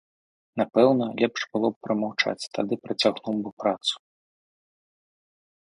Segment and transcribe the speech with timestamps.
[0.61, 4.05] Напэўна, лепш было б прамаўчаць, тады працягнуў бы працу.